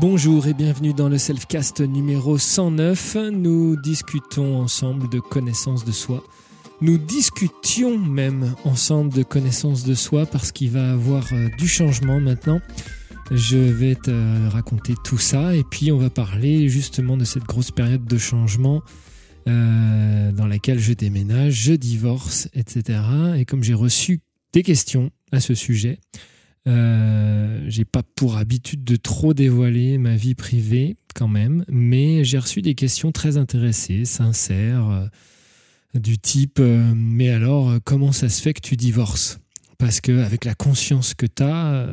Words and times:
Bonjour 0.00 0.46
et 0.46 0.54
bienvenue 0.54 0.94
dans 0.94 1.08
le 1.08 1.18
Selfcast 1.18 1.80
numéro 1.80 2.38
109. 2.38 3.16
Nous 3.32 3.74
discutons 3.74 4.60
ensemble 4.60 5.08
de 5.10 5.18
connaissance 5.18 5.84
de 5.84 5.90
soi. 5.90 6.22
Nous 6.80 6.98
discutions 6.98 7.98
même 7.98 8.54
ensemble 8.64 9.12
de 9.12 9.24
connaissance 9.24 9.82
de 9.82 9.94
soi 9.94 10.24
parce 10.24 10.52
qu'il 10.52 10.70
va 10.70 10.86
y 10.86 10.90
avoir 10.90 11.24
euh, 11.32 11.48
du 11.58 11.66
changement 11.66 12.20
maintenant. 12.20 12.60
Je 13.32 13.58
vais 13.58 13.96
te 13.96 14.48
raconter 14.48 14.94
tout 15.02 15.18
ça 15.18 15.56
et 15.56 15.64
puis 15.64 15.90
on 15.90 15.98
va 15.98 16.10
parler 16.10 16.68
justement 16.68 17.16
de 17.16 17.24
cette 17.24 17.44
grosse 17.44 17.72
période 17.72 18.04
de 18.04 18.18
changement 18.18 18.82
euh, 19.48 20.30
dans 20.30 20.46
laquelle 20.46 20.78
je 20.78 20.92
déménage, 20.92 21.54
je 21.54 21.72
divorce, 21.72 22.48
etc. 22.54 23.00
Et 23.36 23.44
comme 23.44 23.64
j'ai 23.64 23.74
reçu 23.74 24.20
des 24.52 24.62
questions 24.62 25.10
à 25.32 25.40
ce 25.40 25.54
sujet, 25.54 25.98
euh, 26.68 27.64
j'ai 27.66 27.84
pas 27.84 28.02
pour 28.02 28.36
habitude 28.36 28.84
de 28.84 28.96
trop 28.96 29.32
dévoiler 29.32 29.96
ma 29.96 30.16
vie 30.16 30.34
privée 30.34 30.96
quand 31.14 31.28
même, 31.28 31.64
mais 31.68 32.24
j'ai 32.24 32.38
reçu 32.38 32.60
des 32.60 32.74
questions 32.74 33.10
très 33.10 33.38
intéressées, 33.38 34.04
sincères, 34.04 34.88
euh, 34.90 35.06
du 35.98 36.18
type 36.18 36.58
euh, 36.60 36.92
mais 36.94 37.30
alors 37.30 37.78
comment 37.84 38.12
ça 38.12 38.28
se 38.28 38.42
fait 38.42 38.52
que 38.52 38.60
tu 38.60 38.76
divorces? 38.76 39.38
Parce 39.78 40.00
que 40.02 40.20
avec 40.22 40.44
la 40.44 40.54
conscience 40.54 41.14
que 41.14 41.26
tu 41.26 41.42
as, 41.42 41.86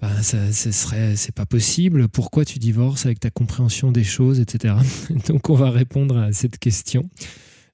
ben, 0.00 0.22
ça, 0.22 0.50
ce 0.52 0.70
serait 0.70 1.16
c'est 1.16 1.34
pas 1.34 1.46
possible. 1.46 2.08
Pourquoi 2.08 2.44
tu 2.44 2.58
divorces 2.58 3.04
avec 3.04 3.20
ta 3.20 3.30
compréhension 3.30 3.92
des 3.92 4.04
choses, 4.04 4.40
etc. 4.40 4.74
Donc 5.28 5.50
on 5.50 5.54
va 5.54 5.70
répondre 5.70 6.16
à 6.16 6.32
cette 6.32 6.58
question. 6.58 7.10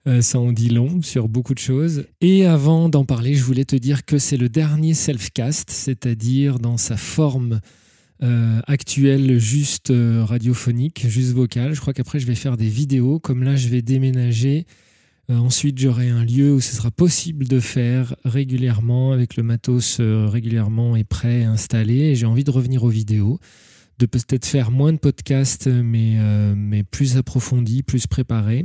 Euh, 0.06 0.22
ça 0.22 0.40
en 0.40 0.52
dit 0.52 0.70
long 0.70 1.02
sur 1.02 1.28
beaucoup 1.28 1.52
de 1.52 1.58
choses. 1.58 2.04
Et 2.22 2.46
avant 2.46 2.88
d'en 2.88 3.04
parler, 3.04 3.34
je 3.34 3.44
voulais 3.44 3.66
te 3.66 3.76
dire 3.76 4.04
que 4.04 4.18
c'est 4.18 4.38
le 4.38 4.48
dernier 4.48 4.94
self-cast, 4.94 5.70
c'est-à-dire 5.70 6.58
dans 6.58 6.78
sa 6.78 6.96
forme 6.96 7.60
euh, 8.22 8.60
actuelle 8.66 9.38
juste 9.38 9.90
euh, 9.90 10.24
radiophonique, 10.24 11.06
juste 11.06 11.32
vocale. 11.32 11.74
Je 11.74 11.80
crois 11.80 11.92
qu'après, 11.92 12.18
je 12.18 12.26
vais 12.26 12.34
faire 12.34 12.56
des 12.56 12.68
vidéos. 12.68 13.18
Comme 13.18 13.42
là, 13.42 13.56
je 13.56 13.68
vais 13.68 13.82
déménager. 13.82 14.64
ensuite, 15.28 15.78
j'aurai 15.78 16.08
un 16.08 16.24
lieu 16.24 16.54
où 16.54 16.60
ce 16.60 16.74
sera 16.74 16.90
possible 16.90 17.46
de 17.46 17.60
faire 17.60 18.16
régulièrement, 18.24 19.12
avec 19.12 19.36
le 19.36 19.42
matos 19.42 20.00
régulièrement 20.00 20.96
et 20.96 21.04
prêt, 21.04 21.44
installé. 21.44 22.14
J'ai 22.14 22.26
envie 22.26 22.44
de 22.44 22.50
revenir 22.50 22.84
aux 22.84 22.88
vidéos 22.88 23.38
de 23.98 24.06
peut-être 24.06 24.46
faire 24.46 24.70
moins 24.70 24.94
de 24.94 24.98
podcasts, 24.98 25.66
mais, 25.68 26.16
mais 26.56 26.82
plus 26.84 27.18
approfondis, 27.18 27.82
plus 27.82 28.06
préparés 28.06 28.64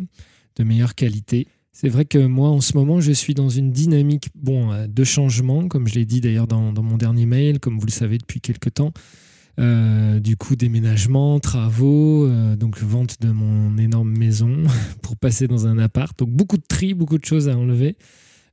de 0.57 0.63
meilleure 0.63 0.95
qualité. 0.95 1.47
C'est 1.77 1.89
vrai 1.89 2.05
que 2.05 2.17
moi, 2.17 2.47
en 2.47 2.61
ce 2.61 2.77
moment, 2.77 3.01
je 3.01 3.11
suis 3.11 3.33
dans 3.33 3.49
une 3.49 3.71
dynamique 3.71 4.29
bon, 4.33 4.71
euh, 4.71 4.87
de 4.87 5.03
changement, 5.03 5.67
comme 5.67 5.89
je 5.89 5.95
l'ai 5.95 6.05
dit 6.05 6.21
d'ailleurs 6.21 6.47
dans, 6.47 6.71
mon 6.71 6.95
dernier 6.95 7.25
mail, 7.25 7.59
comme 7.59 7.77
vous 7.77 7.85
le 7.85 7.91
savez 7.91 8.17
depuis 8.17 8.39
quelques 8.39 8.75
temps. 8.75 8.93
Euh, 9.59 10.21
du 10.21 10.37
coup, 10.37 10.55
déménagement, 10.55 11.41
travaux, 11.41 12.25
euh, 12.27 12.55
donc 12.55 12.79
vente 12.79 13.19
de 13.19 13.29
mon 13.29 13.77
énorme 13.77 14.17
maison 14.17 14.63
pour 15.01 15.17
passer 15.17 15.47
dans 15.47 15.67
un 15.67 15.77
appart. 15.77 16.17
Donc 16.17 16.29
beaucoup 16.29 16.55
de 16.55 16.63
tri, 16.65 16.93
beaucoup 16.93 17.17
de 17.17 17.25
choses 17.25 17.49
à 17.49 17.57
enlever. 17.57 17.97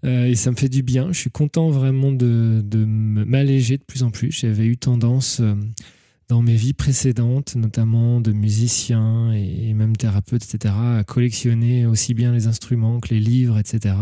et 0.03 0.35
ça 0.35 0.51
me 0.51 0.57
fait 0.57 0.69
du 0.69 0.83
bien. 0.83 1.13
Je 1.13 1.19
suis 1.21 1.31
content 1.31 1.71
vraiment 1.71 2.11
de, 2.11 2.61
de 2.65 2.85
m'alléger 2.85 3.79
de 3.79 3.85
plus 3.85 4.03
en 4.03 4.11
plus. 4.11 4.33
J'avais 4.33 4.67
eu 4.67 4.77
tendance 4.77 5.41
dans 6.33 6.41
mes 6.41 6.57
vies 6.57 6.73
précédentes, 6.73 7.57
notamment 7.57 8.23
de 8.23 8.33
musicien 8.33 9.35
et 9.35 9.75
même 9.75 9.95
thérapeute, 9.95 10.43
etc., 10.43 10.73
à 10.75 11.05
collectionner 11.05 11.85
aussi 11.85 12.15
bien 12.15 12.33
les 12.33 12.47
instruments 12.47 13.01
que 13.01 13.13
les 13.13 13.21
livres, 13.21 13.59
etc. 13.59 13.97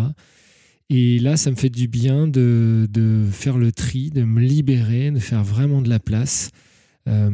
Et 0.90 1.18
là, 1.18 1.36
ça 1.36 1.50
me 1.50 1.56
fait 1.56 1.70
du 1.70 1.88
bien 1.88 2.28
de, 2.28 2.86
de 2.88 3.26
faire 3.32 3.58
le 3.58 3.72
tri, 3.72 4.10
de 4.10 4.22
me 4.22 4.40
libérer, 4.40 5.10
de 5.10 5.18
faire 5.18 5.42
vraiment 5.42 5.82
de 5.82 5.88
la 5.88 5.98
place. 5.98 6.50
Euh, 7.08 7.30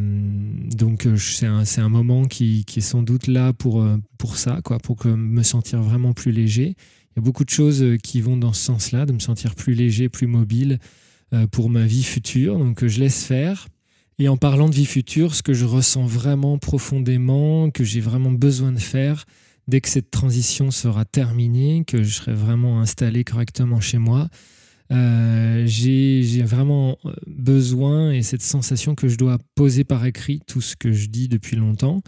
donc 0.75 1.05
euh, 1.05 1.19
c'est 1.19 1.45
un, 1.45 1.65
un, 1.77 1.89
moment 1.91 2.25
qui, 2.25 2.65
qui, 2.65 2.79
est 2.79 2.83
sans 2.83 3.03
doute 3.03 3.27
là 3.27 3.53
pour, 3.53 3.83
euh, 3.83 3.99
pour 4.17 4.39
ça, 4.39 4.61
quoi, 4.65 4.79
pour 4.79 4.97
que 4.97 5.09
me 5.09 5.43
sentir 5.43 5.83
vraiment 5.83 6.15
plus 6.15 6.33
léger. 6.33 6.69
Il 6.69 7.17
y 7.17 7.19
a 7.19 7.21
beaucoup 7.21 7.45
de 7.45 7.51
choses 7.51 7.85
qui 8.03 8.23
vont 8.23 8.39
dans 8.39 8.55
ce 8.55 8.65
sens-là, 8.65 9.05
de 9.05 9.13
me 9.13 9.19
sentir 9.19 9.57
plus 9.57 9.75
léger, 9.75 10.09
plus 10.09 10.27
mobile 10.27 10.79
pour 11.51 11.69
ma 11.69 11.85
vie 11.85 12.03
future. 12.03 12.59
Donc 12.59 12.87
je 12.87 12.99
laisse 12.99 13.25
faire. 13.25 13.69
Et 14.19 14.29
en 14.29 14.39
parlant 14.39 14.69
de 14.69 14.75
vie 14.75 14.87
future, 14.87 15.35
ce 15.35 15.43
que 15.43 15.53
je 15.53 15.67
ressens 15.67 16.07
vraiment 16.07 16.57
profondément, 16.57 17.71
que 17.71 17.85
j'ai 17.85 18.01
vraiment 18.01 18.33
besoin 18.33 18.73
de 18.73 18.79
faire, 18.79 19.27
dès 19.69 19.83
que 19.83 19.91
cette 19.91 20.11
transition 20.11 20.71
sera 20.71 21.05
terminée, 21.05 21.85
que 21.87 22.03
je 22.03 22.15
serai 22.15 22.33
vraiment 22.33 22.81
installé 22.81 23.25
correctement 23.25 23.81
chez 23.81 23.99
moi, 23.99 24.29
euh, 24.93 25.65
j'ai 25.67 26.43
vraiment 26.45 26.97
euh, 27.05 27.13
besoin 27.27 28.13
et 28.13 28.23
cette 28.23 28.43
sensation 28.43 28.95
que 28.95 29.09
je 29.09 29.17
dois 29.17 29.37
poser 29.55 29.85
par 29.85 30.07
écrit 30.07 30.41
tout 30.47 30.61
ce 30.61 30.77
que 30.77 30.93
je 30.93 31.09
dis 31.09 31.29
depuis 31.29 31.57
longtemps, 31.57 32.01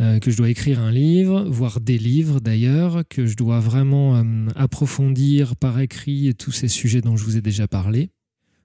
euh, 0.00 0.18
que 0.18 0.30
je 0.30 0.36
dois 0.36 0.48
écrire 0.48 0.80
un 0.80 0.92
livre, 0.92 1.44
voire 1.50 1.80
des 1.80 1.98
livres 1.98 2.40
d'ailleurs, 2.40 3.02
que 3.10 3.26
je 3.26 3.36
dois 3.36 3.60
vraiment 3.60 4.24
approfondir 4.54 5.56
par 5.56 5.78
écrit 5.80 6.34
tous 6.36 6.52
ces 6.52 6.68
sujets 6.68 7.02
dont 7.02 7.16
je 7.16 7.24
vous 7.24 7.36
ai 7.36 7.42
déjà 7.42 7.68
parlé 7.68 8.10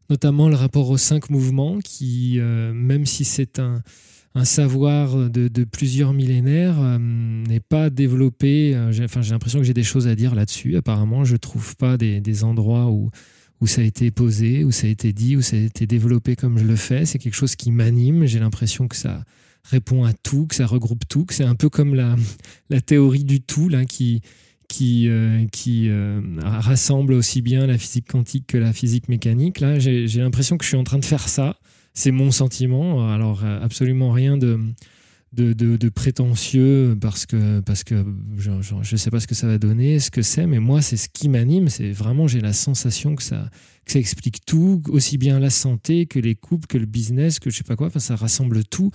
notamment 0.10 0.50
le 0.50 0.56
rapport 0.56 0.90
aux 0.90 0.98
cinq 0.98 1.30
mouvements, 1.30 1.80
qui, 1.84 2.40
euh, 2.40 2.74
même 2.74 3.06
si 3.06 3.26
c'est 3.26 3.60
un, 3.60 3.82
savoir 4.44 5.30
de, 5.30 5.64
plusieurs 5.64 6.14
millénaires, 6.14 6.80
euh, 6.80 6.98
n'est 7.00 7.62
pas 7.62 7.90
développé. 7.90 8.76
Euh, 8.76 8.92
j'ai, 8.92 9.06
l'impression 9.32 9.60
que 9.60 9.66
j'ai 9.66 9.74
des 9.74 9.84
choses 9.84 10.08
à 10.08 10.16
dire 10.16 10.36
là-dessus. 10.36 10.76
Apparemment, 10.76 11.24
je 11.24 11.34
ne 11.34 11.38
trouve 11.38 11.76
pas 11.78 11.98
des, 11.98 12.44
endroits 12.44 12.92
où, 12.92 13.12
où 13.62 13.68
ça 13.68 13.82
a 13.82 13.86
été 13.86 14.12
posé, 14.12 14.66
où 14.66 14.72
ça 14.72 14.88
a 14.88 14.90
été 14.90 15.14
dit, 15.14 15.38
où 15.38 15.42
ça 15.42 15.56
a 15.56 15.60
été 15.60 15.88
développé 15.88 16.36
comme 16.36 16.58
je 16.58 16.66
le 16.66 16.76
fais. 16.76 17.06
C'est 17.06 17.18
quelque 17.18 17.36
chose 17.36 17.56
qui 17.56 17.72
m'anime. 17.72 18.26
J'ai 18.26 18.40
l'impression 18.40 18.90
que 18.90 18.98
ça 18.98 19.24
répond 19.64 20.04
à 20.04 20.12
tout, 20.14 20.48
que 20.48 20.56
ça 20.56 20.66
regroupe 20.66 21.08
tout, 21.08 21.26
que 21.26 21.34
c'est 21.34 21.46
un 21.46 21.56
peu 21.56 21.70
comme 21.70 21.96
la, 21.96 22.16
la 22.70 22.82
théorie 22.82 23.24
du 23.24 23.42
tout, 23.42 23.70
là, 23.70 23.86
qui, 23.86 24.22
qui, 24.76 25.08
euh, 25.08 25.46
euh, 25.68 26.22
rassemble 26.44 27.14
aussi 27.14 27.42
bien 27.42 27.66
la 27.66 27.78
physique 27.78 28.08
quantique 28.08 28.48
que 28.48 28.58
la 28.58 28.74
physique 28.74 29.08
mécanique. 29.08 29.62
Là, 29.62 29.80
j'ai 29.80 30.08
l'impression 30.18 30.58
que 30.58 30.66
je 30.66 30.70
suis 30.70 30.78
en 30.78 30.84
train 30.84 31.00
de 31.00 31.06
faire 31.06 31.30
ça. 31.30 31.56
C'est 31.94 32.12
mon 32.12 32.30
sentiment. 32.32 33.10
Alors, 33.10 33.46
euh, 33.46 33.64
absolument 33.64 34.12
rien 34.12 34.38
de, 34.38 34.60
prétentieux 35.90 36.98
parce 37.00 37.26
que, 37.26 37.62
parce 37.62 37.86
que 37.86 38.04
je 38.38 38.52
ne 38.52 38.98
sais 38.98 39.12
pas 39.12 39.22
ce 39.22 39.28
que 39.28 39.36
ça 39.36 39.48
va 39.48 39.58
donner, 39.58 40.00
ce 40.00 40.12
que 40.12 40.22
c'est, 40.22 40.46
mais 40.46 40.60
moi, 40.60 40.82
c'est 40.82 40.98
ce 40.98 41.08
qui 41.08 41.30
m'anime. 41.30 41.70
C'est 41.70 41.92
vraiment, 41.92 42.28
j'ai 42.28 42.42
la 42.42 42.54
sensation 42.54 43.16
que 43.16 43.24
ça, 43.24 43.50
que 43.86 43.94
ça 43.94 44.00
explique 44.00 44.46
tout, 44.46 44.82
aussi 44.90 45.18
bien 45.18 45.40
la 45.40 45.52
santé 45.52 46.06
que 46.06 46.20
les 46.20 46.36
couples, 46.36 46.68
que 46.68 46.78
le 46.78 46.86
business, 46.86 47.40
que 47.40 47.50
je 47.50 47.56
sais 47.56 47.64
pas 47.64 47.78
quoi. 47.78 47.88
Enfin, 47.88 48.00
ça 48.00 48.18
rassemble 48.18 48.66
tout 48.66 48.92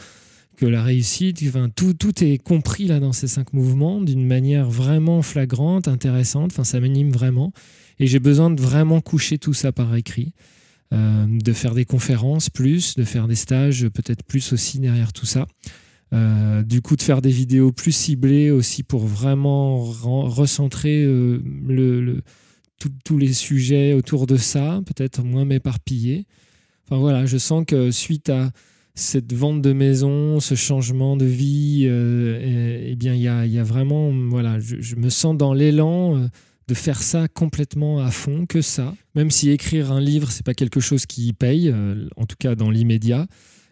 que 0.60 0.66
la 0.66 0.82
réussite, 0.82 1.43
tout, 1.75 1.94
tout 1.94 2.22
est 2.22 2.37
compris 2.37 2.87
là 2.87 3.00
dans 3.00 3.15
ces 3.15 3.28
cinq 3.28 3.54
mouvements 3.54 4.03
d'une 4.03 4.26
manière 4.26 4.69
vraiment 4.69 5.22
flagrante, 5.22 5.88
intéressante. 5.88 6.53
Enfin, 6.53 6.65
ça 6.65 6.81
m'anime 6.81 7.10
vraiment. 7.10 7.54
Et 7.98 8.06
j'ai 8.06 8.19
besoin 8.19 8.50
de 8.50 8.60
vraiment 8.60 9.00
coucher 9.00 9.38
tout 9.38 9.54
ça 9.54 9.72
par 9.72 9.97
écrit, 9.97 10.34
euh, 10.93 11.25
de 11.26 11.53
faire 11.54 11.75
des 11.75 11.87
conférences 11.87 12.50
plus, 12.50 12.94
de 12.97 13.04
faire 13.04 13.26
des 13.26 13.37
stages 13.37 13.88
peut-être 13.88 14.22
plus 14.22 14.53
aussi 14.53 14.81
derrière 14.81 15.15
tout 15.15 15.25
ça. 15.25 15.47
Euh, 16.12 16.62
du 16.62 16.82
coup, 16.82 16.94
de 16.94 17.03
faire 17.03 17.22
des 17.22 17.31
vidéos 17.31 17.72
plus 17.72 17.93
ciblées 17.93 18.50
aussi 18.50 18.82
pour 18.82 19.06
vraiment 19.06 19.78
recentrer 19.78 21.03
euh, 21.03 22.20
tous 23.03 23.16
les 23.16 23.32
sujets 23.32 23.94
autour 23.94 24.26
de 24.26 24.37
ça, 24.37 24.82
peut-être 24.84 25.22
moins 25.22 25.47
m'éparpiller. 25.47 26.26
Enfin 26.84 27.00
voilà, 27.00 27.25
je 27.25 27.38
sens 27.38 27.65
que 27.66 27.91
suite 27.91 28.28
à 28.28 28.50
cette 28.95 29.33
vente 29.33 29.62
de 29.62 29.73
maison, 29.73 30.41
ce 30.41 30.55
changement 30.55 31.17
de 31.17 31.25
vie, 31.25 31.87
euh, 31.89 32.84
eh 32.87 32.97
bien, 32.97 33.15
il 33.15 33.23
y 33.23 33.59
a, 33.59 33.62
vraiment, 33.62 34.12
voilà, 34.28 34.59
je, 34.61 34.97
me 34.97 35.09
sens 35.09 35.37
dans 35.37 35.55
l'élan 35.55 36.17
euh, 36.17 36.27
de 36.69 36.75
faire 36.75 37.03
ça 37.03 37.29
complètement 37.29 38.00
à 38.00 38.11
fond, 38.11 38.47
que 38.47 38.61
ça. 38.61 38.95
Même 39.15 39.31
si 39.31 39.50
écrire 39.50 39.93
un 39.93 40.00
livre, 40.00 40.31
c'est 40.31 40.45
pas 40.45 40.55
quelque 40.55 40.81
chose 40.81 41.06
qui 41.06 41.33
paye, 41.33 41.71
euh, 41.71 42.09
en 42.17 42.27
tout 42.27 42.37
cas 42.39 42.55
dans 42.55 42.71
l'immédiat. 42.71 43.27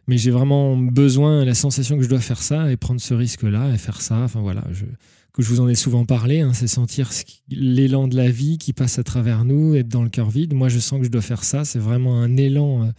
Mais 0.06 0.16
j'ai 0.16 0.30
vraiment 0.30 0.76
besoin, 0.76 1.44
la 1.44 1.54
sensation 1.54 1.98
que 1.98 2.02
je 2.02 2.08
dois 2.08 2.20
faire 2.20 2.42
ça 2.42 2.72
et 2.72 2.76
prendre 2.76 3.00
ce 3.00 3.12
risque-là 3.12 3.74
et 3.74 3.78
faire 3.78 4.00
ça. 4.00 4.20
Enfin 4.20 4.40
voilà, 4.40 4.64
je, 4.72 4.86
que 5.34 5.42
je 5.42 5.48
vous 5.48 5.60
en 5.60 5.68
ai 5.68 5.74
souvent 5.74 6.06
parlé, 6.06 6.40
hein, 6.40 6.54
c'est 6.54 6.66
sentir 6.66 7.10
l'élan 7.50 8.08
de 8.08 8.16
la 8.16 8.30
vie 8.30 8.56
qui 8.56 8.72
passe 8.72 8.98
à 8.98 9.04
travers 9.04 9.44
nous, 9.44 9.74
être 9.74 9.88
dans 9.88 10.02
le 10.02 10.08
cœur 10.08 10.30
vide. 10.30 10.54
Moi, 10.54 10.70
je 10.70 10.78
sens 10.78 11.00
que 11.00 11.04
je 11.04 11.10
dois 11.10 11.20
faire 11.20 11.44
ça. 11.44 11.66
C'est 11.66 11.78
vraiment 11.78 12.22
un 12.22 12.38
élan 12.38 12.90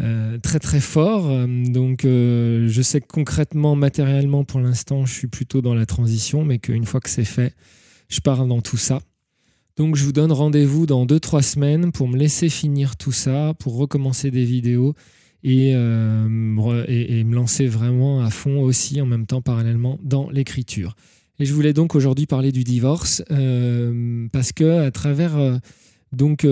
euh, 0.00 0.38
très 0.38 0.58
très 0.58 0.80
fort. 0.80 1.30
Donc 1.46 2.04
euh, 2.04 2.66
je 2.68 2.82
sais 2.82 3.00
que 3.00 3.06
concrètement, 3.06 3.76
matériellement, 3.76 4.44
pour 4.44 4.60
l'instant, 4.60 5.04
je 5.04 5.12
suis 5.12 5.28
plutôt 5.28 5.60
dans 5.60 5.74
la 5.74 5.86
transition, 5.86 6.44
mais 6.44 6.58
qu'une 6.58 6.86
fois 6.86 7.00
que 7.00 7.10
c'est 7.10 7.24
fait, 7.24 7.54
je 8.08 8.20
pars 8.20 8.46
dans 8.46 8.62
tout 8.62 8.78
ça. 8.78 9.00
Donc 9.76 9.96
je 9.96 10.04
vous 10.04 10.12
donne 10.12 10.32
rendez-vous 10.32 10.86
dans 10.86 11.06
2-3 11.06 11.42
semaines 11.42 11.92
pour 11.92 12.08
me 12.08 12.16
laisser 12.16 12.48
finir 12.48 12.96
tout 12.96 13.12
ça, 13.12 13.54
pour 13.58 13.76
recommencer 13.76 14.30
des 14.30 14.44
vidéos 14.44 14.94
et, 15.42 15.72
euh, 15.74 16.84
et, 16.88 17.18
et, 17.18 17.24
me 17.24 17.34
lancer 17.34 17.66
vraiment 17.66 18.22
à 18.22 18.30
fond 18.30 18.60
aussi 18.60 19.00
en 19.00 19.06
même 19.06 19.26
temps 19.26 19.40
parallèlement 19.40 19.98
dans 20.02 20.30
l'écriture. 20.30 20.94
Et 21.38 21.44
je 21.44 21.54
voulais 21.54 21.72
donc 21.72 21.94
aujourd'hui 21.94 22.26
parler 22.26 22.52
du 22.52 22.64
divorce 22.64 23.22
parce 24.32 24.52
que 24.52 24.84
à 24.84 24.90
travers 24.90 25.60
Donc, 26.12 26.46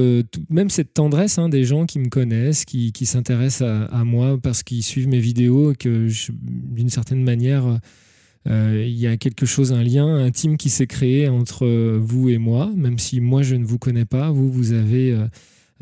même 0.49 0.71
cette 0.71 0.95
tendresse 0.95 1.39
hein, 1.39 1.49
des 1.49 1.65
gens 1.65 1.85
qui 1.85 1.99
me 1.99 2.09
connaissent, 2.09 2.65
qui, 2.65 2.93
s'intéressent 3.05 3.89
à, 3.91 4.05
moi 4.05 4.39
parce 4.43 4.63
qu'ils 4.63 4.83
suivent 4.83 5.09
mes 5.09 5.21
vidéos 5.21 5.73
et 5.73 5.77
que 5.77 6.09
d'une 6.33 6.89
certaine 6.89 7.23
manière, 7.23 7.79
il 8.47 8.97
y 8.97 9.07
a 9.07 9.19
quelque 9.19 9.45
chose, 9.45 9.73
un 9.73 9.83
lien 9.83 10.17
intime 10.17 10.57
qui 10.57 10.71
s'est 10.71 10.87
créé 10.87 11.29
entre 11.29 11.99
vous 11.99 12.31
et 12.31 12.39
moi, 12.39 12.73
même 12.75 12.99
si 12.99 13.21
moi 13.21 13.43
je 13.43 13.55
ne 13.55 13.65
vous 13.65 13.79
connais 13.79 14.07
pas, 14.07 14.31
vous, 14.31 14.51
vous 14.51 14.73
avez 14.73 15.15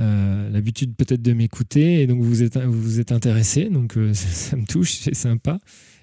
euh, 0.01 0.49
l'habitude 0.51 0.95
peut-être 0.95 1.23
de 1.23 1.33
m'écouter 1.33 2.03
et 2.03 2.07
donc 2.07 2.23
vous 2.23 2.45
êtes, 2.45 2.57
vous 2.57 3.01
êtes 3.01 3.11
intéressé, 3.11 3.69
donc 3.69 3.97
euh, 3.97 4.11
ça, 4.15 4.57
me 4.57 4.65
touche, 4.65 4.93
c'est 5.01 5.15
sympa. 5.15 5.59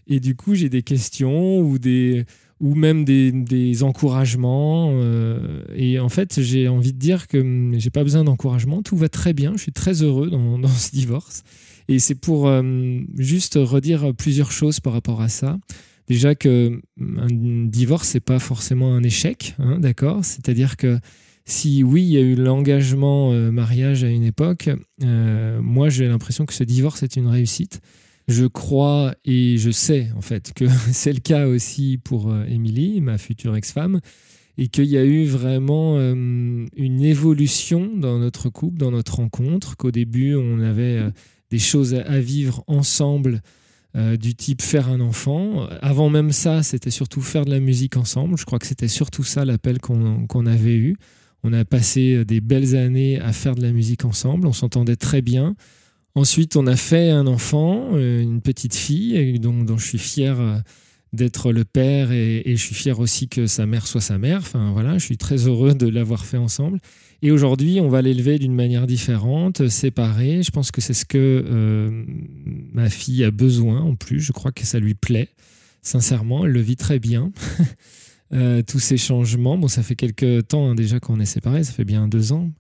Et 0.08 0.20
du 0.20 0.36
coup, 0.36 0.54
j'ai 0.54 0.70
des 0.70 0.84
questions 0.84 1.60
ou, 1.62 1.80
des, 1.80 2.26
ou 2.62 2.76
même 2.76 3.06
des, 3.06 3.84
encouragements. 3.84 4.92
Euh, 4.94 5.64
et 5.76 6.00
en 6.00 6.10
fait, 6.10 6.42
j'ai 6.42 6.68
envie 6.68 6.94
de 6.94 7.00
dire 7.00 7.28
que 7.28 7.38
hum, 7.38 7.76
j'ai 7.78 7.90
pas 7.90 8.04
besoin 8.04 8.24
d'encouragement, 8.24 8.82
tout 8.82 8.98
va 8.98 9.10
très 9.10 9.34
bien, 9.34 9.54
je 9.56 9.62
suis 9.62 9.74
très 9.74 10.02
heureux 10.04 10.30
dans, 10.30 10.68
ce 10.68 10.92
divorce. 10.92 11.44
Et 11.88 12.00
c'est 12.00 12.16
pour 12.16 12.52
juste 13.18 13.60
redire 13.62 14.16
plusieurs 14.16 14.52
choses 14.52 14.80
par 14.80 14.94
rapport 14.94 15.22
à 15.22 15.30
ça. 15.30 15.58
Déjà 16.08 16.36
que 16.36 16.82
hum, 17.00 17.20
un 17.20 17.68
divorce, 17.68 18.08
c'est 18.08 18.20
pas 18.20 18.40
forcément 18.40 18.94
un 18.96 19.04
échec, 19.04 19.56
hein, 19.60 19.80
d'accord? 19.80 20.24
C'est-à-dire 20.24 20.78
que 20.78 21.00
si 21.46 21.84
oui, 21.84 22.02
il 22.02 22.10
y 22.10 22.18
a 22.18 22.22
eu 22.22 22.36
l'engagement 22.36 23.32
euh, 23.32 23.52
mariage 23.52 24.04
à 24.04 24.10
une 24.10 24.24
époque, 24.24 24.70
euh, 25.04 25.62
moi 25.62 25.90
j'ai 25.90 26.08
l'impression 26.08 26.46
que 26.46 26.54
ce 26.54 26.64
divorce 26.64 27.04
est 27.04 27.16
une 27.16 27.28
réussite. 27.28 27.82
Je 28.28 28.46
crois 28.46 29.14
et 29.24 29.58
je 29.58 29.70
sais 29.70 30.10
en 30.18 30.22
fait 30.22 30.54
que 30.54 30.66
c'est 30.92 31.14
le 31.14 31.20
cas 31.20 31.48
aussi 31.48 32.00
pour 32.04 32.32
euh, 32.32 32.46
Émilie, 32.46 33.02
ma 33.02 33.18
future 33.18 33.56
ex-femme, 33.56 34.00
et 34.58 34.68
qu'il 34.68 34.86
y 34.86 34.98
a 34.98 35.04
eu 35.04 35.26
vraiment 35.26 36.00
une 36.00 37.02
évolution 37.02 37.92
dans 37.98 38.20
notre 38.20 38.50
couple, 38.50 38.78
dans 38.78 38.92
notre 38.92 39.16
rencontre, 39.16 39.76
qu'au 39.76 39.92
début 39.92 40.34
on 40.36 40.62
avait 40.62 41.12
des 41.52 41.60
choses 41.60 41.94
à 41.94 42.20
vivre 42.22 42.64
ensemble. 42.68 43.42
du 43.94 44.34
type 44.34 44.62
faire 44.62 44.88
un 44.88 45.02
enfant. 45.02 45.68
Avant 45.82 46.10
même 46.10 46.32
ça, 46.32 46.64
c'était 46.64 46.90
surtout 46.90 47.22
faire 47.22 47.44
de 47.44 47.52
la 47.52 47.60
musique 47.60 47.98
ensemble. 47.98 48.38
Je 48.38 48.46
crois 48.46 48.58
que 48.58 48.66
c'était 48.66 48.88
surtout 48.88 49.26
ça 49.26 49.44
l'appel 49.44 49.80
qu'on 49.82 50.46
avait 50.46 50.78
eu. 50.78 50.96
On 51.48 51.54
a 51.54 51.64
passé 51.64 52.16
euh, 52.16 52.26
des 52.26 52.42
belles 52.42 52.76
années 52.76 53.20
à 53.22 53.32
faire 53.32 53.54
de 53.54 53.62
la 53.62 53.72
musique 53.72 54.04
ensemble, 54.04 54.48
on 54.48 54.54
s'entendait 54.54 54.96
très 54.96 55.22
bien. 55.22 55.56
Ensuite, 56.16 56.56
on 56.56 56.66
a 56.66 56.78
fait 56.78 57.10
un 57.10 57.28
enfant, 57.28 57.90
euh, 57.94 58.22
une 58.22 58.42
petite 58.42 58.74
fille, 58.74 59.40
dont, 59.40 59.78
je 59.78 59.86
suis 59.86 59.98
fier 59.98 60.40
euh, 60.40 60.58
d'être 61.12 61.52
le 61.52 61.66
père 61.66 62.12
et, 62.12 62.44
je 62.46 62.62
suis 62.62 62.74
fier 62.74 63.00
aussi 63.00 63.28
que 63.28 63.48
sa 63.48 63.66
mère 63.66 63.86
soit 63.86 64.02
sa 64.02 64.18
mère. 64.18 64.40
Enfin 64.40 64.72
voilà, 64.72 64.98
je 64.98 65.04
suis 65.04 65.18
très 65.18 65.48
heureux 65.48 65.74
de 65.74 65.88
l'avoir 65.88 66.26
fait 66.26 66.38
ensemble. 66.38 66.80
Et 67.22 67.32
aujourd'hui, 67.32 67.80
on 67.82 67.90
va 67.90 68.02
l'élever 68.02 68.40
d'une 68.40 68.56
manière 68.56 68.88
différente, 68.88 69.68
séparée. 69.68 70.42
Je 70.42 70.52
pense 70.52 70.72
que 70.72 70.80
c'est 70.80 70.94
ce 70.94 71.06
que 71.06 72.06
ma 72.74 72.90
fille 72.90 73.24
a 73.24 73.32
besoin 73.32 73.82
en 73.82 73.96
plus. 73.96 74.20
Je 74.20 74.32
crois 74.32 74.52
que 74.52 74.66
ça 74.66 74.80
lui 74.80 74.94
plaît. 74.94 75.30
Sincèrement, 75.82 76.46
elle 76.46 76.52
le 76.52 76.62
vit 76.62 76.78
très 76.78 77.00
bien. 77.00 77.32
Euh, 78.34 78.64
tous 78.64 78.80
ces 78.80 78.98
changements. 78.98 79.56
Bon, 79.56 79.68
ça 79.68 79.84
fait 79.84 79.96
quelques 79.96 80.48
temps 80.48 80.70
hein, 80.70 80.76
déjà 80.76 81.00
qu'on 81.00 81.20
est 81.20 81.26
séparés, 81.26 81.64
ça 81.64 81.72
fait 81.72 81.86
bien 81.86 82.08
deux 82.08 82.32
ans 82.32 82.52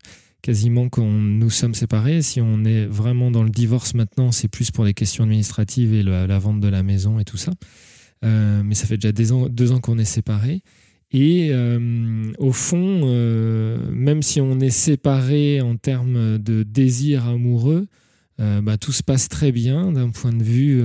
quasiment 0.45 0.89
qu'on 0.89 1.09
nous 1.09 1.49
sommes 1.49 1.73
séparés. 1.73 2.21
Si 2.21 2.39
on 2.39 2.63
est 2.65 2.85
vraiment 2.85 3.31
dans 3.31 3.41
le 3.41 3.49
divorce 3.49 3.95
maintenant, 3.95 4.31
c'est 4.31 4.47
plus 4.47 4.69
pour 4.69 4.85
des 4.85 4.93
questions 4.93 5.23
administratives 5.23 5.93
et 5.95 6.03
la, 6.03 6.37
vente 6.37 6.59
de 6.59 6.67
la 6.67 6.83
maison 6.83 7.19
et 7.19 7.25
tout 7.25 7.37
ça. 7.37 7.51
Euh, 8.23 8.61
mais 8.63 8.75
ça 8.75 8.85
fait 8.85 8.97
déjà 8.97 9.11
deux 9.11 9.71
ans, 9.71 9.79
qu'on 9.79 9.97
est 9.97 10.05
séparés. 10.05 10.61
Et 11.11 11.49
euh, 11.51 12.31
au 12.37 12.51
fond, 12.51 13.07
même 13.91 14.21
si 14.21 14.39
on 14.39 14.59
est 14.59 14.69
séparés 14.69 15.61
en 15.61 15.77
termes 15.77 16.37
de 16.37 16.61
désir 16.61 17.25
amoureux, 17.27 17.87
bah, 18.37 18.77
tout 18.79 18.91
se 18.91 19.01
passe 19.01 19.29
très 19.29 19.51
bien 19.51 19.93
d'un 19.93 20.11
point 20.11 20.33
de 20.33 20.43
vue, 20.43 20.83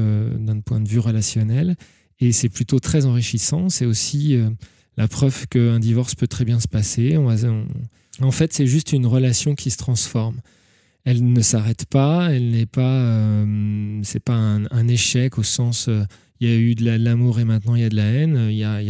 point 0.65 0.81
de 0.81 0.89
vue 0.89 1.01
relationnel. 1.01 1.77
Et 2.21 2.33
c'est 2.33 2.49
plutôt 2.49 2.81
très 2.81 3.07
enrichissant. 3.07 3.69
C'est 3.69 3.87
aussi 3.87 4.37
euh, 4.37 4.51
la 4.97 5.09
preuve 5.09 5.47
qu'un 5.49 5.81
divorce 5.81 6.15
peut 6.15 6.27
très 6.27 6.45
bien 6.45 6.61
se 6.61 6.69
passer. 6.69 7.17
En 8.21 8.31
fait, 8.31 8.53
c'est 8.53 8.67
juste 8.67 8.93
une 8.93 9.07
relation 9.07 9.55
qui 9.55 9.71
se 9.71 9.77
transforme. 9.77 10.41
Elle 11.05 11.33
ne 11.33 11.41
s'arrête 11.41 11.87
pas, 11.87 12.31
elle 12.31 12.51
n'est 12.51 12.67
pas, 12.67 13.01
euh, 13.01 14.01
c'est 14.03 14.21
pas 14.21 14.35
un, 14.35 14.89
échec 14.89 15.39
au 15.39 15.43
sens, 15.43 15.89
euh, 15.89 16.03
il 16.41 16.49
y 16.49 16.53
a 16.53 16.57
eu 16.57 16.75
de 16.75 16.91
l'amour 16.91 17.41
et 17.41 17.45
maintenant 17.45 17.75
il 17.75 17.83
y 17.83 17.85
a 17.85 17.89
de 17.89 17.97
la 17.97 18.05
haine. 18.05 18.49
Il 18.51 18.57
y 18.57 18.65
a, 18.65 18.81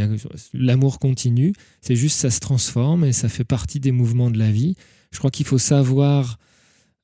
l'amour 0.52 0.98
continue. 0.98 1.52
C'est 1.80 1.96
juste 1.96 2.16
ça 2.16 2.30
se 2.30 2.40
transforme 2.40 3.04
et 3.04 3.12
ça 3.12 3.28
fait 3.28 3.44
partie 3.44 3.80
des 3.80 3.92
mouvements 3.92 4.30
de 4.30 4.38
la 4.38 4.50
vie. 4.50 4.74
Je 5.10 5.18
crois 5.18 5.30
qu'il 5.30 5.46
faut 5.46 5.58
savoir 5.58 6.38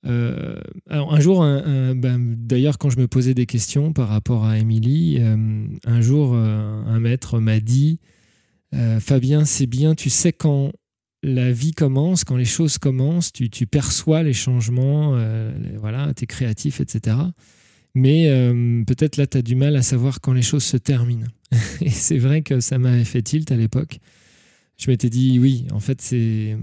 euh, 0.07 0.61
alors 0.89 1.13
un 1.13 1.21
jour, 1.21 1.41
ben, 1.41 2.37
d'ailleurs, 2.39 2.79
quand 2.79 2.91
je 2.91 2.99
me 2.99 3.09
posais 3.09 3.35
des 3.35 3.47
questions 3.47 3.93
par 3.93 4.09
rapport 4.09 4.45
à 4.45 4.57
Émilie, 4.57 5.17
euh, 5.19 5.67
un 5.85 6.01
jour, 6.01 6.35
un 6.35 7.01
maître 7.01 7.41
m'a 7.41 7.59
dit 7.59 7.99
Fabien, 9.01 9.45
c'est 9.45 9.67
bien, 9.67 9.95
tu 9.95 10.11
sais 10.11 10.33
quand 10.33 10.71
la 11.23 11.51
vie 11.53 11.73
commence, 11.73 12.25
quand 12.25 12.37
les 12.37 12.45
choses 12.45 12.79
commencent, 12.79 13.33
tu, 13.33 13.67
perçois 13.67 14.23
les 14.23 14.33
changements, 14.33 15.19
voilà, 15.79 16.13
tu 16.15 16.25
es 16.25 16.27
créatif, 16.27 16.81
etc. 16.81 17.17
Mais 17.95 18.29
peut-être 18.87 19.17
là, 19.17 19.27
tu 19.27 19.39
as 19.39 19.43
du 19.43 19.57
mal 19.57 19.75
à 19.77 19.83
savoir 19.83 20.21
quand 20.21 20.33
les 20.33 20.43
choses 20.43 20.65
se 20.65 20.77
terminent. 20.77 21.27
Et 21.81 21.91
c'est 21.91 22.19
vrai 22.19 22.43
que 22.43 22.61
ça 22.61 22.79
m'avait 22.79 23.05
fait 23.05 23.23
tilt 23.23 23.51
à 23.51 23.57
l'époque 23.57 23.99
je 24.77 24.91
m'étais 24.91 25.09
dit 25.09 25.39
oui, 25.39 25.67
en 25.73 25.81
fait, 25.81 26.01
c'est 26.01 26.57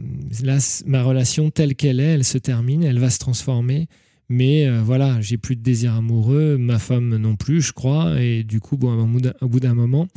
là 0.43 0.57
ma 0.85 1.03
relation 1.03 1.49
telle 1.49 1.75
qu'elle 1.75 1.99
est, 1.99 2.13
elle 2.13 2.23
se 2.23 2.37
termine, 2.37 2.83
elle 2.83 2.99
va 2.99 3.09
se 3.09 3.19
transformer. 3.19 3.87
Mais 4.29 4.67
euh, 4.67 4.81
voilà, 4.81 5.19
j'ai 5.21 5.37
plus 5.37 5.55
de 5.55 5.61
désir 5.61 5.93
amoureux, 5.95 6.57
ma 6.57 6.79
femme 6.79 7.17
non 7.17 7.35
plus, 7.35 7.61
je 7.61 7.73
crois. 7.73 8.19
Et 8.21 8.43
du 8.43 8.59
coup, 8.59 8.77
bon, 8.77 9.19
au 9.41 9.47
bout 9.47 9.59
d'un 9.59 9.73
moment, 9.73 10.07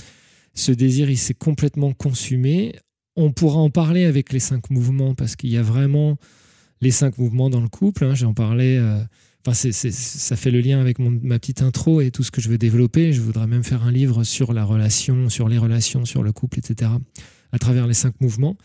ce 0.54 0.72
désir, 0.72 1.10
il 1.10 1.18
s'est 1.18 1.34
complètement 1.34 1.92
consumé. 1.92 2.74
On 3.16 3.32
pourra 3.32 3.58
en 3.58 3.70
parler 3.70 4.04
avec 4.04 4.32
les 4.32 4.40
cinq 4.40 4.70
mouvements 4.70 5.14
parce 5.14 5.36
qu'il 5.36 5.50
y 5.50 5.56
a 5.56 5.62
vraiment 5.62 6.18
les 6.80 6.90
cinq 6.90 7.18
mouvements 7.18 7.50
dans 7.50 7.60
le 7.60 7.68
couple. 7.68 8.04
Hein, 8.04 8.14
J'en 8.14 8.34
parlais. 8.34 8.76
Euh, 8.76 8.98
enfin, 9.46 9.54
ça 9.54 10.36
fait 10.36 10.50
le 10.50 10.60
lien 10.60 10.80
avec 10.80 10.98
mon, 10.98 11.18
ma 11.22 11.38
petite 11.38 11.62
intro 11.62 12.00
et 12.00 12.10
tout 12.10 12.22
ce 12.22 12.30
que 12.30 12.40
je 12.40 12.48
veux 12.48 12.58
développer. 12.58 13.12
Je 13.12 13.20
voudrais 13.22 13.46
même 13.46 13.64
faire 13.64 13.84
un 13.84 13.90
livre 13.90 14.24
sur 14.24 14.52
la 14.52 14.64
relation, 14.64 15.28
sur 15.28 15.48
les 15.48 15.58
relations, 15.58 16.04
sur 16.04 16.22
le 16.22 16.32
couple, 16.32 16.58
etc 16.58 16.90
à 17.52 17.58
travers 17.58 17.86
les 17.86 17.94
cinq 17.94 18.20
mouvements. 18.20 18.56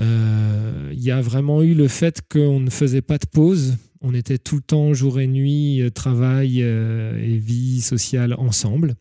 Euh, 0.00 0.90
il 0.92 1.02
y 1.02 1.10
a 1.10 1.20
vraiment 1.20 1.62
eu 1.62 1.74
le 1.74 1.88
fait 1.88 2.22
qu'on 2.30 2.60
ne 2.60 2.70
faisait 2.70 3.02
pas 3.02 3.18
de 3.18 3.26
pause. 3.26 3.76
On 4.00 4.14
était 4.14 4.38
tout 4.38 4.56
le 4.56 4.62
temps, 4.62 4.94
jour 4.94 5.20
et 5.20 5.26
nuit, 5.26 5.82
euh, 5.82 5.90
travail 5.90 6.60
et 6.60 7.36
vie 7.36 7.80
sociale 7.80 8.34
ensemble, 8.38 8.96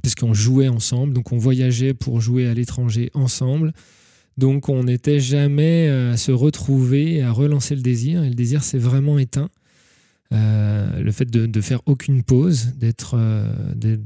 puisqu'on 0.00 0.34
jouait 0.34 0.68
ensemble. 0.68 1.12
Donc 1.12 1.32
on 1.32 1.38
voyageait 1.38 1.94
pour 1.94 2.20
jouer 2.20 2.46
à 2.46 2.54
l'étranger 2.54 3.10
ensemble. 3.14 3.72
Donc 4.36 4.68
on 4.68 4.84
n'était 4.84 5.20
jamais 5.20 5.88
à 5.88 6.16
se 6.16 6.32
retrouver, 6.32 7.22
à 7.22 7.32
relancer 7.32 7.74
le 7.74 7.82
désir. 7.82 8.22
Et 8.22 8.28
le 8.28 8.34
désir 8.34 8.62
s'est 8.62 8.78
vraiment 8.78 9.18
éteint. 9.18 9.50
le 10.30 11.10
fait 11.12 11.30
de, 11.30 11.46
de, 11.46 11.60
faire 11.60 11.80
aucune 11.86 12.22
pause, 12.22 12.72
d'être, 12.76 13.18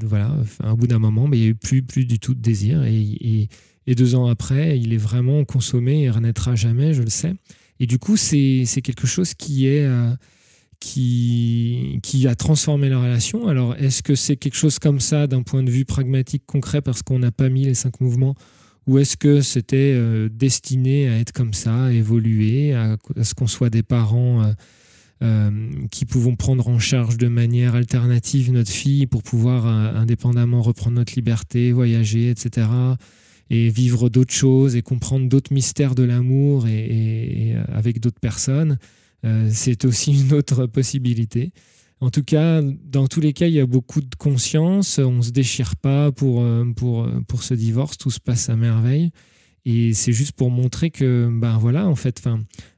voilà, 0.04 0.36
au 0.70 0.76
bout 0.76 0.86
d'un 0.86 0.98
moment, 0.98 1.28
mais 1.28 1.38
il 1.38 1.40
n'y 1.40 1.46
a 1.46 1.50
eu 1.50 1.54
plus, 1.54 1.82
plus 1.82 2.04
du 2.04 2.18
tout 2.18 2.34
de 2.34 2.40
désir. 2.40 2.82
Et, 2.84 3.48
et, 3.86 3.94
deux 3.94 4.14
ans 4.14 4.26
après, 4.26 4.80
il 4.80 4.92
est 4.94 4.98
vraiment 4.98 5.44
consommé 5.44 6.04
et 6.04 6.10
renaîtra 6.10 6.56
jamais, 6.56 6.94
je 6.94 7.02
le 7.02 7.10
sais. 7.10 7.34
Et 7.80 7.86
du 7.86 7.98
coup, 7.98 8.16
c'est 8.16 8.64
quelque 8.82 9.06
chose 9.06 9.34
qui 9.34 9.66
est... 9.66 9.84
Euh, 9.84 10.10
qui, 10.84 12.26
a 12.28 12.34
transformé 12.34 12.88
la 12.88 12.98
relation. 12.98 13.48
Alors, 13.48 13.74
est-ce 13.76 14.02
que 14.02 14.14
c'est 14.14 14.36
quelque 14.36 14.56
chose 14.56 14.78
comme 14.78 15.00
ça 15.00 15.26
d'un 15.26 15.42
point 15.42 15.62
de 15.62 15.70
vue 15.70 15.84
pragmatique, 15.84 16.44
concret, 16.46 16.80
parce 16.80 17.02
qu'on 17.02 17.18
n'a 17.18 17.32
pas 17.32 17.48
mis 17.48 17.64
les 17.64 17.74
cinq 17.74 18.00
mouvements 18.00 18.34
ou 18.86 18.98
est-ce 18.98 19.16
que 19.16 19.40
c'était 19.40 19.94
euh, 19.94 20.28
destiné 20.30 21.08
à 21.08 21.18
être 21.18 21.32
comme 21.32 21.54
ça, 21.54 21.86
à 21.86 21.92
évoluer, 21.92 22.74
à, 22.74 22.98
ce 23.22 23.32
qu'on 23.32 23.46
soit 23.46 23.70
des 23.70 23.82
parents 23.82 24.52
euh, 25.22 25.50
qui 25.90 26.04
pouvons 26.04 26.36
prendre 26.36 26.68
en 26.68 26.78
charge 26.78 27.16
de 27.16 27.28
manière 27.28 27.74
alternative 27.76 28.52
notre 28.52 28.70
fille 28.70 29.06
pour 29.06 29.22
pouvoir 29.22 29.64
indépendamment 29.66 30.60
reprendre 30.60 30.96
notre 30.96 31.14
liberté, 31.14 31.72
voyager, 31.72 32.28
etc 32.28 32.66
et 33.50 33.68
vivre 33.68 34.08
d'autres 34.08 34.32
choses 34.32 34.76
et 34.76 34.82
comprendre 34.82 35.28
d'autres 35.28 35.52
mystères 35.52 35.94
de 35.94 36.02
l'amour 36.02 36.66
et, 36.66 37.52
euh, 37.54 37.64
avec 37.72 38.00
d'autres 38.00 38.20
personnes, 38.20 38.78
euh, 39.24 39.48
c'est 39.52 39.84
aussi 39.84 40.20
une 40.20 40.32
autre 40.32 40.66
possibilité. 40.66 41.52
En 42.00 42.10
tout 42.10 42.22
cas, 42.22 42.60
dans 42.62 43.06
tous 43.06 43.20
les 43.20 43.32
cas, 43.32 43.46
il 43.46 43.54
y 43.54 43.60
a 43.60 43.66
beaucoup 43.66 44.00
de 44.00 44.14
conscience. 44.16 44.98
On 44.98 45.16
ne 45.16 45.22
se 45.22 45.30
déchire 45.30 45.76
pas 45.76 46.12
pour, 46.12 46.42
euh, 46.42 46.64
pour, 46.76 47.08
pour 47.28 47.42
ce 47.42 47.54
divorce. 47.54 47.96
Tout 47.96 48.10
se 48.10 48.20
passe 48.20 48.48
à 48.48 48.56
merveille. 48.56 49.10
Et 49.64 49.94
c'est 49.94 50.12
juste 50.12 50.32
pour 50.32 50.50
montrer 50.50 50.90
que, 50.90 51.30
ben 51.32 51.56
voilà, 51.56 51.88
en 51.88 51.94
fait, 51.94 52.22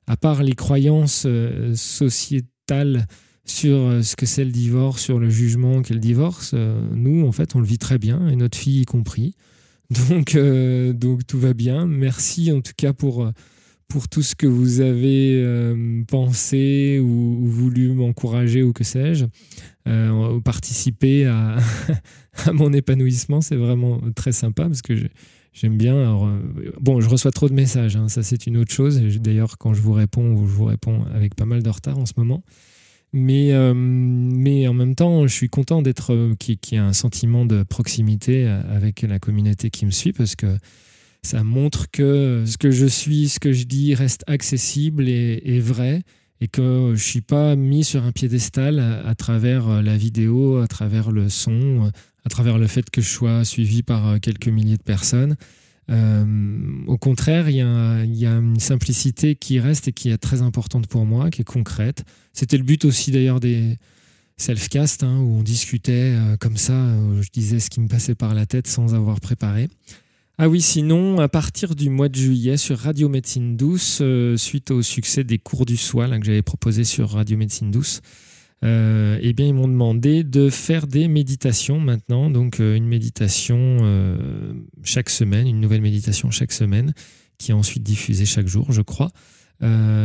à 0.07 0.17
part 0.17 0.45
les 0.45 0.55
croyances 0.55 1.27
sociétales 1.75 3.09
sur 3.45 4.05
ce 4.05 4.15
que 4.15 4.25
c'est 4.25 4.45
le 4.45 4.53
divorce, 4.53 5.03
sur 5.03 5.19
le 5.19 5.29
jugement 5.29 5.83
qu'est 5.83 5.95
le 5.95 6.01
divorce, 6.01 6.55
nous, 6.93 7.27
en 7.27 7.33
fait, 7.33 7.57
on 7.57 7.59
le 7.59 7.67
vit 7.67 7.79
très 7.79 7.99
bien, 7.99 8.29
et 8.29 8.37
notre 8.37 8.57
fille 8.57 8.83
y 8.83 8.85
compris. 8.85 9.35
Donc, 9.91 10.35
euh, 10.35 10.93
donc 10.93 11.27
tout 11.27 11.39
va 11.39 11.55
bien. 11.55 11.87
Merci 11.87 12.53
en 12.53 12.61
tout 12.61 12.73
cas 12.77 12.93
pour, 12.93 13.31
pour 13.89 14.09
tout 14.09 14.23
ce 14.23 14.35
que 14.35 14.47
vous 14.47 14.81
avez 14.81 15.41
euh, 15.41 16.03
pensé 16.09 16.99
ou, 17.01 17.47
voulu 17.47 17.93
m'encourager 17.93 18.63
ou 18.63 18.73
que 18.73 18.85
sais-je. 18.85 19.27
Euh, 19.87 20.41
participer 20.41 21.27
à, 21.27 21.59
mon 22.53 22.73
épanouissement, 22.73 23.41
c'est 23.41 23.57
vraiment 23.57 24.01
très 24.15 24.33
sympa 24.33 24.65
parce 24.65 24.83
que 24.83 24.95
j'aime 25.53 25.77
bien. 25.77 25.97
Euh, 25.97 26.41
bon, 26.81 27.01
je 27.01 27.09
reçois 27.09 27.31
trop 27.31 27.49
de 27.49 27.55
messages, 27.55 27.97
hein, 27.97 28.09
ça 28.09 28.23
c'est 28.23 28.47
une 28.47 28.57
autre 28.57 28.73
chose. 28.73 29.01
D'ailleurs, 29.19 29.57
quand 29.59 29.73
je 29.73 29.81
vous 29.81 29.93
réponds, 29.93 30.37
je 30.47 30.53
vous 30.53 30.65
réponds 30.65 31.05
avec 31.15 31.35
pas 31.35 31.47
mal 31.47 31.63
de 31.63 31.71
retard 31.71 31.99
en 31.99 32.07
ce 32.07 32.15
moment. 32.17 32.43
Mais, 33.13 33.57
en 33.57 34.75
même 34.75 34.95
temps, 34.95 35.27
je 35.27 35.33
suis 35.33 35.49
content 35.49 35.81
d'être 35.81 36.35
qu'il 36.39 36.59
y 36.73 36.75
ait 36.75 36.79
un 36.79 36.93
sentiment 36.93 37.47
de 37.47 37.63
proximité 37.63 38.47
avec 38.47 39.03
la 39.03 39.19
communauté 39.19 39.71
qui 39.71 39.87
me 39.87 39.91
suit 39.91 40.13
parce 40.13 40.37
que 40.37 40.59
ça 41.27 41.45
montre 41.45 41.91
que 41.91 42.45
ce 42.47 42.57
que 42.57 42.71
je 42.71 42.87
suis, 42.87 43.29
ce 43.29 43.39
que 43.39 43.53
je 43.53 43.65
dis 43.65 43.95
reste 43.95 44.23
accessible 44.27 45.09
et, 45.09 45.61
vrai 45.61 46.03
et 46.41 46.49
que 46.49 46.93
je 46.95 47.03
suis 47.03 47.21
pas 47.21 47.57
mis 47.57 47.85
sur 47.85 48.05
un 48.05 48.13
piédestal 48.13 48.79
à, 48.79 49.15
travers 49.15 49.83
la 49.83 49.97
vidéo, 49.97 50.59
à 50.59 50.69
travers 50.69 51.11
le 51.11 51.29
son, 51.29 51.91
à 52.25 52.29
travers 52.29 52.59
le 52.59 52.67
fait 52.67 52.89
que 52.91 53.01
je 53.01 53.09
sois 53.09 53.45
suivi 53.45 53.83
par 53.83 54.21
quelques 54.21 54.49
milliers 54.49 54.77
de 54.77 54.83
personnes. 54.83 55.37
Euh, 55.91 56.85
au 56.87 56.99
contraire, 56.99 57.49
il 57.49 57.57
y, 57.57 57.61
a, 58.27 58.37
une 58.37 58.61
simplicité 58.61 59.35
qui 59.35 59.61
reste 59.61 59.89
et 59.89 59.93
qui 59.93 60.11
est 60.11 60.19
très 60.19 60.43
importante 60.43 60.87
pour 60.87 61.05
moi, 61.05 61.31
qui 61.31 61.43
est 61.43 61.45
concrète. 61.45 62.05
C'était 62.33 62.59
le 62.59 62.65
but 62.65 62.85
aussi 62.85 63.11
d'ailleurs 63.11 63.41
des 63.41 63.79
self-cast, 64.37 65.03
hein, 65.05 65.19
où 65.21 65.39
on 65.39 65.43
discutait 65.43 66.15
euh, 66.15 66.37
comme 66.37 66.57
ça, 66.57 66.75
où 66.75 67.23
je 67.23 67.31
disais 67.33 67.61
ce 67.61 67.71
qui 67.71 67.81
me 67.81 67.89
passait 67.89 68.15
par 68.15 68.35
la 68.35 68.47
tête 68.47 68.67
sans 68.67 68.95
avoir 68.95 69.21
préparé. 69.21 69.69
Ah 70.39 70.51
oui, 70.51 70.61
sinon, 70.61 71.19
à 71.19 71.29
partir 71.29 71.75
du 71.75 71.89
mois 71.89 72.11
de 72.11 72.15
juillet 72.15 72.59
sur 72.59 72.79
Radio 72.79 73.09
Médecine 73.09 73.57
Douce, 73.57 74.01
euh, 74.03 74.37
suite 74.37 74.71
au 74.71 74.83
succès 74.83 75.25
des 75.25 75.39
cours 75.39 75.65
du 75.65 75.79
soin 75.79 76.21
que 76.21 76.27
j'avais 76.27 76.43
proposé 76.43 76.85
sur 76.85 77.09
Radio 77.09 77.39
Médecine 77.39 77.71
Douce, 77.71 78.03
euh, 78.63 79.19
eh 79.23 79.33
bien, 79.33 79.47
ils 79.47 79.55
m'ont 79.55 79.67
demandé 79.67 80.25
de 80.25 80.51
faire 80.51 80.89
des 80.89 81.09
méditations 81.09 81.81
maintenant. 81.81 82.29
Donc, 82.29 82.61
euh, 82.61 82.77
une 82.77 82.87
méditation 82.87 83.79
chaque 84.85 85.09
semaine, 85.09 85.47
une 85.47 85.59
nouvelle 85.59 85.81
méditation 85.81 86.31
chaque 86.31 86.53
semaine, 86.53 86.93
qui 87.39 87.53
est 87.53 87.55
ensuite 87.55 87.83
diffusée 87.83 88.27
chaque 88.27 88.47
jour, 88.47 88.73
je 88.73 88.83
crois, 88.83 89.13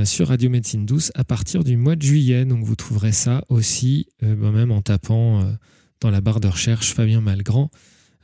sur 0.05 0.29
Radio 0.29 0.50
Médecine 0.50 0.85
Douce 0.85 1.11
à 1.13 1.25
partir 1.25 1.65
du 1.65 1.75
mois 1.75 1.97
de 1.97 2.03
juillet. 2.03 2.45
Donc, 2.45 2.63
vous 2.63 2.77
trouverez 2.77 3.11
ça 3.11 3.43
aussi, 3.50 4.07
ben, 4.21 4.51
même 4.51 4.71
en 4.71 4.81
tapant 4.81 5.43
dans 6.00 6.09
la 6.09 6.21
barre 6.21 6.39
de 6.39 6.47
recherche 6.47 6.93
Fabien 6.93 7.19
Malgrand. 7.19 7.69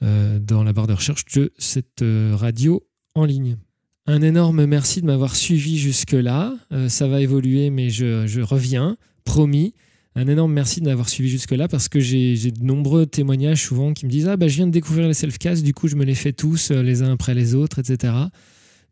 Euh, 0.04 0.38
dans 0.38 0.64
la 0.64 0.74
barre 0.74 0.86
de 0.86 0.94
recherche 0.94 1.26
de 1.34 1.52
cette 1.58 2.04
euh, 2.04 2.36
radio 2.36 2.86
en 3.16 3.26
ligne. 3.26 3.58
Un 4.06 4.22
énorme 4.22 4.68
merci 4.68 5.02
de 5.02 5.08
m'avoir 5.08 5.36
suivi 5.36 5.80
jusque-là. 5.80 6.54
Euh, 6.72 6.88
ça 6.88 7.08
va 7.08 7.20
évoluer, 7.20 7.72
mais 7.72 7.90
je, 7.90 8.42
reviens, 8.42 8.96
promis. 9.26 9.74
Un 10.14 10.28
énorme 10.28 10.54
merci 10.54 10.82
de 10.82 10.86
m'avoir 10.86 11.10
suivi 11.10 11.30
jusque-là 11.30 11.68
parce 11.68 11.90
que 11.90 12.00
j'ai 12.00 12.36
de 12.52 12.64
nombreux 12.64 13.08
témoignages 13.08 13.64
souvent 13.64 13.94
qui 13.94 14.06
me 14.06 14.12
disent 14.12 14.28
Ah, 14.28 14.38
bah, 14.38 14.48
je 14.48 14.58
viens 14.58 14.68
de 14.68 14.72
découvrir 14.72 15.08
les 15.08 15.16
self-cast, 15.16 15.64
du 15.64 15.74
coup, 15.74 15.88
je 15.88 15.96
me 15.96 16.06
les 16.06 16.16
fais 16.16 16.32
tous 16.32 16.70
les 16.70 17.02
uns 17.02 17.14
après 17.14 17.34
les 17.34 17.56
autres, 17.56 17.80
etc. 17.80 18.14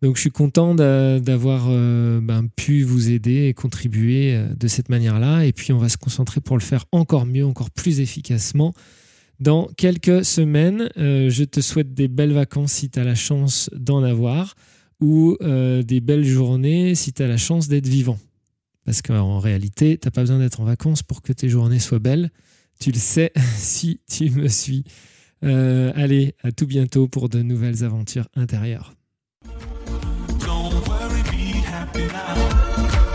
Donc, 0.01 0.15
je 0.15 0.21
suis 0.21 0.31
content 0.31 0.73
d'avoir 0.73 1.67
ben, 1.67 2.47
pu 2.55 2.81
vous 2.81 3.11
aider 3.11 3.45
et 3.45 3.53
contribuer 3.53 4.43
de 4.59 4.67
cette 4.67 4.89
manière-là. 4.89 5.45
Et 5.45 5.53
puis, 5.53 5.71
on 5.71 5.77
va 5.77 5.89
se 5.89 5.97
concentrer 5.97 6.41
pour 6.41 6.57
le 6.57 6.63
faire 6.63 6.85
encore 6.91 7.27
mieux, 7.27 7.45
encore 7.45 7.69
plus 7.69 7.99
efficacement 7.99 8.73
dans 9.39 9.67
quelques 9.77 10.23
semaines. 10.25 10.89
Euh, 10.97 11.29
je 11.29 11.43
te 11.43 11.61
souhaite 11.61 11.93
des 11.93 12.07
belles 12.07 12.33
vacances 12.33 12.73
si 12.73 12.89
tu 12.89 12.99
as 12.99 13.03
la 13.03 13.15
chance 13.15 13.69
d'en 13.73 14.03
avoir 14.03 14.55
ou 15.01 15.35
euh, 15.41 15.83
des 15.83 15.99
belles 15.99 16.25
journées 16.25 16.95
si 16.95 17.13
tu 17.13 17.21
as 17.23 17.27
la 17.27 17.37
chance 17.37 17.67
d'être 17.67 17.87
vivant. 17.87 18.17
Parce 18.85 19.01
qu'en 19.01 19.39
réalité, 19.39 19.97
tu 19.97 20.07
n'as 20.07 20.11
pas 20.11 20.21
besoin 20.21 20.39
d'être 20.39 20.61
en 20.61 20.65
vacances 20.65 21.03
pour 21.03 21.21
que 21.21 21.33
tes 21.33 21.49
journées 21.49 21.79
soient 21.79 21.99
belles. 21.99 22.31
Tu 22.79 22.91
le 22.91 22.97
sais 22.97 23.31
si 23.57 23.99
tu 24.07 24.29
me 24.29 24.47
suis. 24.47 24.83
Euh, 25.43 25.91
allez, 25.95 26.35
à 26.43 26.51
tout 26.51 26.67
bientôt 26.67 27.07
pour 27.07 27.29
de 27.29 27.41
nouvelles 27.41 27.83
aventures 27.83 28.27
intérieures. 28.35 28.93
Don't 30.39 30.73
worry, 30.87 31.21
be 31.23 31.63
happy 31.65 32.03
now. 32.07 33.14